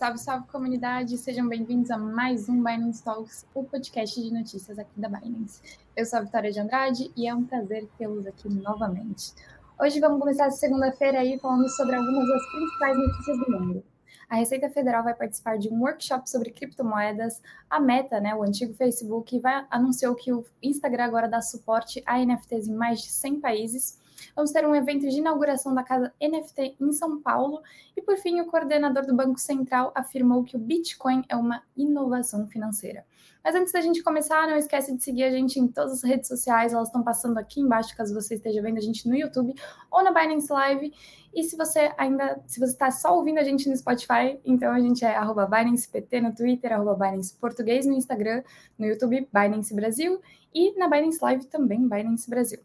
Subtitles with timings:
[0.00, 4.98] Salve, salve comunidade, sejam bem-vindos a mais um Binance Talks, o podcast de notícias aqui
[4.98, 5.60] da Binance.
[5.94, 9.34] Eu sou a Vitória de Andrade e é um prazer tê-los aqui novamente.
[9.78, 13.84] Hoje vamos começar a segunda-feira aí falando sobre algumas das principais notícias do mundo.
[14.30, 17.42] A Receita Federal vai participar de um workshop sobre criptomoedas.
[17.68, 22.18] A Meta, né, o antigo Facebook, vai, anunciou que o Instagram agora dá suporte a
[22.24, 24.00] NFTs em mais de 100 países.
[24.34, 27.62] Vamos ter um evento de inauguração da casa NFT em São Paulo.
[27.96, 32.46] E, por fim, o coordenador do Banco Central afirmou que o Bitcoin é uma inovação
[32.48, 33.04] financeira.
[33.42, 36.28] Mas antes da gente começar, não esquece de seguir a gente em todas as redes
[36.28, 39.54] sociais, elas estão passando aqui embaixo, caso você esteja vendo a gente no YouTube
[39.90, 40.92] ou na Binance Live.
[41.32, 44.80] E se você ainda, se você está só ouvindo a gente no Spotify, então a
[44.80, 48.42] gente é arroba BinancePT no Twitter, arroba Binance Português no Instagram,
[48.78, 50.20] no YouTube, Binance Brasil
[50.52, 52.60] e na Binance Live também, Binance Brasil.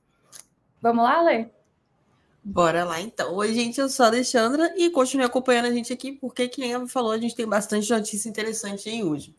[0.86, 1.47] Vamos lá, Lê?
[2.44, 3.33] Bora lá então.
[3.33, 6.75] Oi, gente, eu sou a Alexandra e continue acompanhando a gente aqui, porque, que nem
[6.75, 9.36] a falou, a gente tem bastante notícia interessante aí hoje.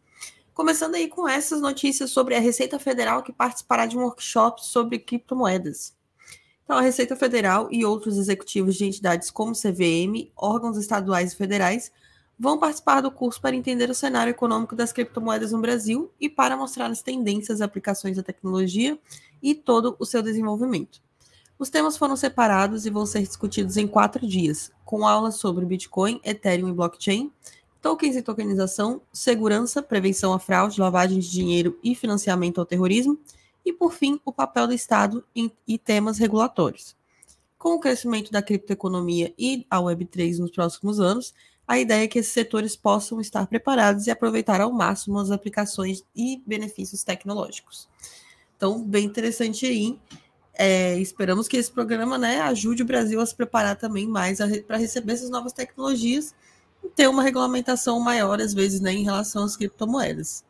[0.52, 4.98] Começando aí com essas notícias sobre a Receita Federal que participará de um workshop sobre
[4.98, 5.94] criptomoedas.
[6.64, 11.92] Então, a Receita Federal e outros executivos de entidades como CVM, órgãos estaduais e federais,
[12.36, 16.56] vão participar do curso para entender o cenário econômico das criptomoedas no Brasil e para
[16.56, 18.98] mostrar as tendências aplicações da tecnologia
[19.40, 21.05] e todo o seu desenvolvimento.
[21.58, 26.20] Os temas foram separados e vão ser discutidos em quatro dias, com aulas sobre Bitcoin,
[26.22, 27.32] Ethereum e blockchain,
[27.80, 33.18] tokens e tokenização, segurança, prevenção à fraude, lavagem de dinheiro e financiamento ao terrorismo,
[33.64, 36.94] e, por fim, o papel do Estado em, e temas regulatórios.
[37.58, 41.34] Com o crescimento da criptoeconomia e a Web3 nos próximos anos,
[41.66, 46.04] a ideia é que esses setores possam estar preparados e aproveitar ao máximo as aplicações
[46.14, 47.88] e benefícios tecnológicos.
[48.56, 49.98] Então, bem interessante aí.
[50.58, 54.62] É, esperamos que esse programa né, ajude o Brasil a se preparar também mais re
[54.62, 56.34] para receber essas novas tecnologias
[56.82, 60.44] e ter uma regulamentação maior, às vezes, né, em relação às criptomoedas.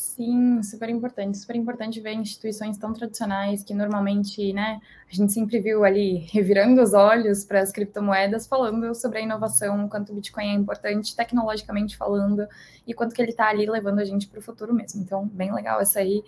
[0.00, 5.60] Sim, super importante, super importante ver instituições tão tradicionais que normalmente, né, a gente sempre
[5.60, 10.46] viu ali revirando os olhos para as criptomoedas, falando sobre a inovação, quanto o Bitcoin
[10.46, 12.46] é importante tecnologicamente falando
[12.86, 15.02] e quanto que ele está ali levando a gente para o futuro mesmo.
[15.02, 16.24] Então, bem legal essa aí.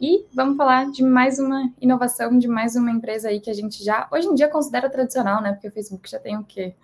[0.00, 3.82] E vamos falar de mais uma inovação, de mais uma empresa aí que a gente
[3.82, 6.76] já, hoje em dia, considera tradicional, né, porque o Facebook já tem o quê?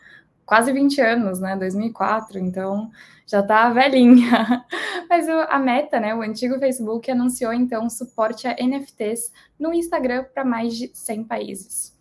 [0.45, 1.57] Quase 20 anos, né?
[1.57, 2.91] 2004, então
[3.27, 4.65] já tá velhinha.
[5.09, 10.45] Mas a Meta, né, o antigo Facebook, anunciou então suporte a NFTs no Instagram para
[10.45, 11.99] mais de 100 países.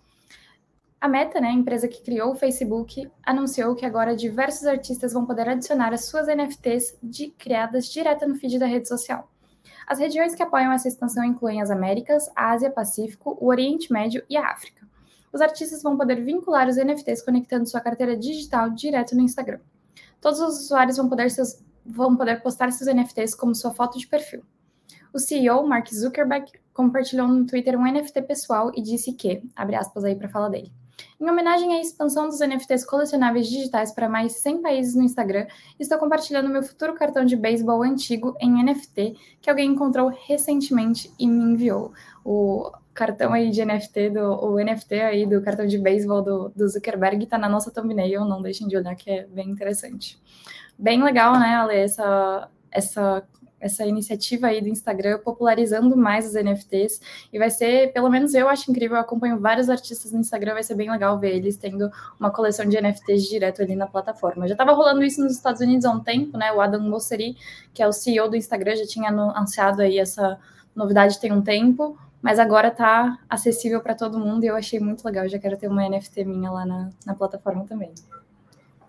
[0.99, 5.25] A Meta, né, a empresa que criou o Facebook, anunciou que agora diversos artistas vão
[5.25, 9.31] poder adicionar as suas NFTs de, criadas direto no feed da rede social.
[9.87, 14.23] As regiões que apoiam essa expansão incluem as Américas, a Ásia Pacífico, o Oriente Médio
[14.29, 14.90] e a África
[15.31, 19.59] os artistas vão poder vincular os NFTs conectando sua carteira digital direto no Instagram.
[20.19, 24.07] Todos os usuários vão poder, seus, vão poder postar seus NFTs como sua foto de
[24.07, 24.43] perfil.
[25.13, 30.03] O CEO, Mark Zuckerberg, compartilhou no Twitter um NFT pessoal e disse que, abre aspas
[30.03, 30.71] aí para falar dele,
[31.19, 35.47] em homenagem à expansão dos NFTs colecionáveis digitais para mais 100 países no Instagram,
[35.79, 41.27] estou compartilhando meu futuro cartão de beisebol antigo em NFT que alguém encontrou recentemente e
[41.27, 41.93] me enviou.
[42.23, 46.67] O cartão aí de NFT, do, o NFT aí do cartão de beisebol do, do
[46.67, 50.21] Zuckerberg está na nossa thumbnail, não deixem de olhar que é bem interessante.
[50.77, 53.23] Bem legal, né, Ale, essa, essa,
[53.59, 56.99] essa iniciativa aí do Instagram popularizando mais os NFTs
[57.31, 60.63] e vai ser, pelo menos eu acho incrível, eu acompanho vários artistas no Instagram, vai
[60.63, 61.89] ser bem legal ver eles tendo
[62.19, 64.47] uma coleção de NFTs direto ali na plataforma.
[64.47, 67.37] Já estava rolando isso nos Estados Unidos há um tempo, né, o Adam Mosseri,
[67.73, 70.37] que é o CEO do Instagram, já tinha anunciado aí essa
[70.75, 75.03] novidade tem um tempo, mas agora está acessível para todo mundo e eu achei muito
[75.03, 75.27] legal.
[75.27, 77.91] Já quero ter uma NFT minha lá na, na plataforma também.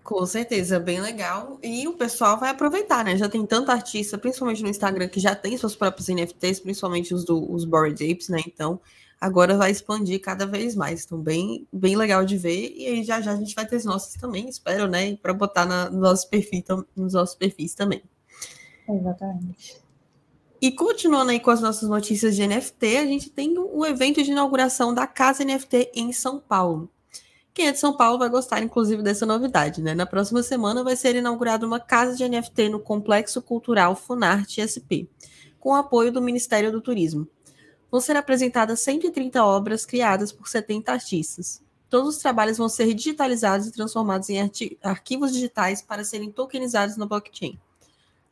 [0.03, 1.57] Com certeza, bem legal.
[1.63, 3.17] E o pessoal vai aproveitar, né?
[3.17, 7.23] Já tem tanto artista, principalmente no Instagram, que já tem seus próprios NFTs, principalmente os
[7.23, 8.41] do os Bored Apes, né?
[8.45, 8.81] Então,
[9.19, 11.05] agora vai expandir cada vez mais.
[11.05, 12.73] Então, bem, bem legal de ver.
[12.75, 15.15] E aí já já a gente vai ter os nossos também, espero, né?
[15.15, 16.63] Para botar na, no nosso perfil,
[16.95, 18.03] nos nossos perfis também.
[18.87, 19.82] Exatamente.
[20.63, 24.31] E continuando aí com as nossas notícias de NFT, a gente tem um evento de
[24.31, 26.89] inauguração da Casa NFT em São Paulo.
[27.53, 29.93] Quem é de São Paulo vai gostar, inclusive, dessa novidade, né?
[29.93, 35.11] Na próxima semana vai ser inaugurada uma casa de NFT no Complexo Cultural Funarte SP,
[35.59, 37.27] com apoio do Ministério do Turismo.
[37.91, 41.61] Vão ser apresentadas 130 obras criadas por 70 artistas.
[41.89, 44.49] Todos os trabalhos vão ser digitalizados e transformados em
[44.81, 47.59] arquivos digitais para serem tokenizados no blockchain.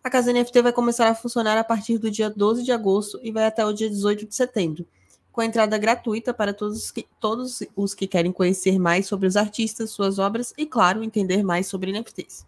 [0.04, 3.32] A casa NFT vai começar a funcionar a partir do dia 12 de agosto e
[3.32, 4.84] vai até o dia 18 de setembro,
[5.32, 9.92] com entrada gratuita para todos, que, todos os que querem conhecer mais sobre os artistas,
[9.92, 12.48] suas obras e, claro, entender mais sobre NFTs.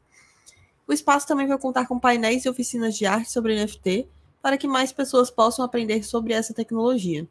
[0.88, 4.08] O espaço também vai contar com painéis e oficinas de arte sobre NFT
[4.42, 7.28] para que mais pessoas possam aprender sobre essa tecnologia.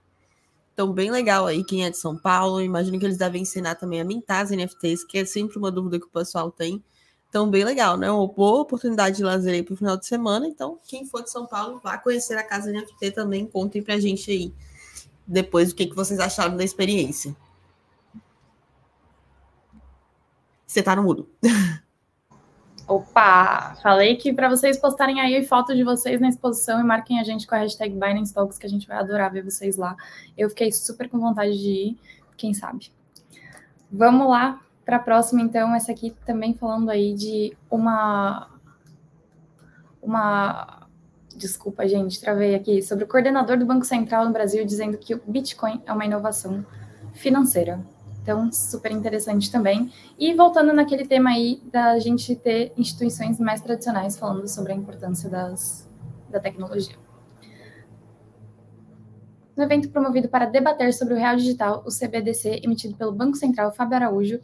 [0.73, 2.63] Então, bem legal aí quem é de São Paulo.
[2.63, 5.99] Imagino que eles devem ensinar também a mintar as NFTs, que é sempre uma dúvida
[5.99, 6.83] que o pessoal tem.
[7.33, 8.11] Então, bem legal, né?
[8.11, 10.47] Uma boa oportunidade de lazer aí para o final de semana.
[10.47, 13.47] Então, quem for de São Paulo, vá conhecer a Casa NFT também.
[13.47, 14.53] Contem para a gente aí
[15.27, 17.35] depois o que, que vocês acharam da experiência.
[20.67, 21.27] Você tá no mudo.
[22.87, 23.77] Opa!
[23.83, 27.47] Falei que para vocês postarem aí foto de vocês na exposição e marquem a gente
[27.47, 29.97] com a hashtag Binance Talks, que a gente vai adorar ver vocês lá.
[30.37, 31.99] Eu fiquei super com vontade de ir,
[32.37, 32.93] quem sabe.
[33.91, 35.75] Vamos lá para a próxima, então.
[35.75, 38.49] Essa aqui também falando aí de uma.
[40.01, 40.87] Uma.
[41.37, 42.83] Desculpa, gente, travei aqui.
[42.83, 46.65] Sobre o coordenador do Banco Central no Brasil dizendo que o Bitcoin é uma inovação
[47.15, 47.81] financeira.
[48.23, 49.93] Então, super interessante também.
[50.17, 55.29] E voltando naquele tema aí da gente ter instituições mais tradicionais falando sobre a importância
[55.29, 55.91] das,
[56.31, 57.02] da tecnologia.
[59.57, 63.73] No evento promovido para debater sobre o Real Digital, o CBDC, emitido pelo Banco Central,
[63.73, 64.41] Fábio Araújo,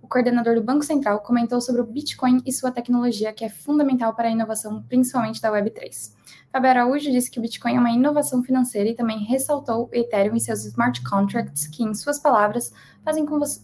[0.00, 4.14] o coordenador do Banco Central, comentou sobre o Bitcoin e sua tecnologia, que é fundamental
[4.14, 6.12] para a inovação, principalmente da Web3.
[6.52, 10.36] Fábio Araújo disse que o Bitcoin é uma inovação financeira e também ressaltou o Ethereum
[10.36, 12.72] e seus smart contracts, que, em suas palavras,
[13.04, 13.60] fazem com você.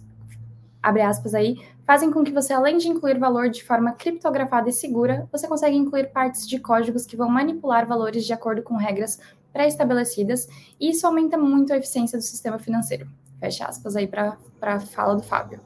[0.83, 1.57] Abre aspas aí,
[1.87, 5.77] fazem com que você, além de incluir valor de forma criptografada e segura, você consegue
[5.77, 9.19] incluir partes de códigos que vão manipular valores de acordo com regras
[9.53, 10.49] pré-estabelecidas,
[10.81, 13.07] e isso aumenta muito a eficiência do sistema financeiro.
[13.39, 15.61] Fecha aspas aí para a fala do Fábio.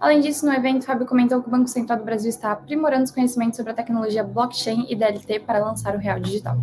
[0.00, 3.10] Além disso, no evento, Fábio comentou que o Banco Central do Brasil está aprimorando os
[3.10, 6.56] conhecimentos sobre a tecnologia blockchain e DLT para lançar o real digital.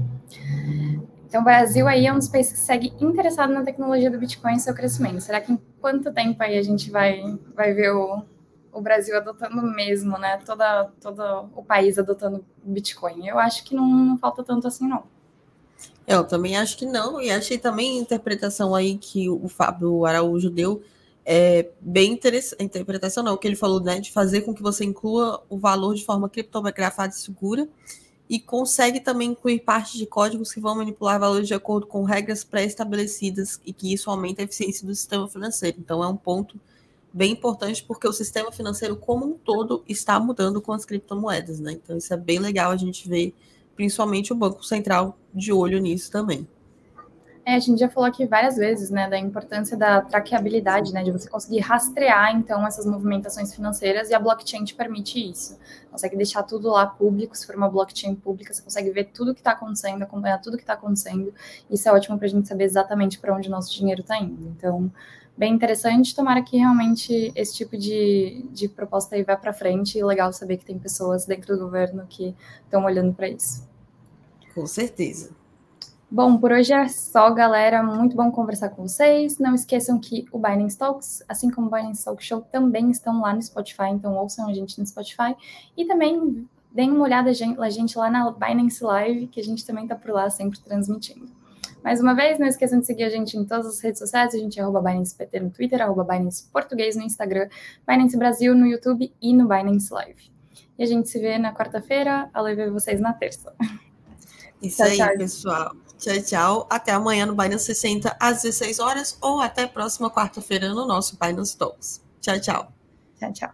[1.25, 4.53] Então, o Brasil aí é um dos países que segue interessado na tecnologia do Bitcoin
[4.53, 5.19] e seu crescimento.
[5.19, 7.23] Será que em quanto tempo aí a gente vai,
[7.55, 8.23] vai ver o,
[8.73, 10.37] o Brasil adotando mesmo, né?
[10.45, 13.27] Toda, todo o país adotando Bitcoin?
[13.27, 15.03] Eu acho que não, não falta tanto assim, não.
[16.05, 20.49] Eu também acho que não, e achei também a interpretação aí que o Fábio Araújo
[20.49, 20.81] deu
[21.25, 22.61] é bem interessante.
[22.61, 23.99] A interpretação não, o que ele falou, né?
[23.99, 27.67] De fazer com que você inclua o valor de forma criptografada e segura
[28.29, 32.43] e consegue também incluir parte de códigos que vão manipular valores de acordo com regras
[32.43, 35.77] pré-estabelecidas e que isso aumenta a eficiência do sistema financeiro.
[35.79, 36.59] Então é um ponto
[37.13, 41.73] bem importante porque o sistema financeiro como um todo está mudando com as criptomoedas, né?
[41.73, 43.35] Então isso é bem legal a gente ver,
[43.75, 46.47] principalmente o Banco Central de olho nisso também.
[47.45, 51.11] É, a gente já falou aqui várias vezes, né, da importância da traqueabilidade, né, de
[51.11, 55.59] você conseguir rastrear, então, essas movimentações financeiras e a blockchain te permite isso.
[55.91, 59.41] Consegue deixar tudo lá público, se for uma blockchain pública, você consegue ver tudo que
[59.41, 61.33] está acontecendo, acompanhar tudo que está acontecendo.
[61.69, 64.47] Isso é ótimo para a gente saber exatamente para onde o nosso dinheiro está indo.
[64.57, 64.89] Então,
[65.37, 70.03] bem interessante, tomara que realmente esse tipo de, de proposta aí vá para frente e
[70.03, 72.33] legal saber que tem pessoas dentro do governo que
[72.63, 73.67] estão olhando para isso.
[74.55, 75.42] Com certeza.
[76.13, 77.81] Bom, por hoje é só, galera.
[77.81, 79.39] Muito bom conversar com vocês.
[79.39, 83.33] Não esqueçam que o Binance Talks, assim como o Binance Talk Show, também estão lá
[83.33, 85.35] no Spotify, então ouçam a gente no Spotify.
[85.75, 89.85] E também deem uma olhada a gente lá na Binance Live, que a gente também
[89.85, 91.31] está por lá sempre transmitindo.
[91.83, 94.35] Mais uma vez, não esqueçam de seguir a gente em todas as redes sociais.
[94.35, 97.49] A gente é arroba Binance PT no Twitter, arroba Binance Português no Instagram,
[97.87, 100.31] Binance Brasil no YouTube e no Binance Live.
[100.77, 103.51] E a gente se vê na quarta-feira, a ver vocês na terça.
[104.61, 105.17] Isso tchau, aí, tchau.
[105.17, 105.75] pessoal.
[106.03, 106.67] Tchau, tchau.
[106.69, 111.55] Até amanhã no Binance 60 às 16 horas ou até próxima quarta-feira no nosso Binance
[111.55, 112.01] Talks.
[112.19, 112.73] Tchau, tchau.
[113.17, 113.51] Tchau, tchau.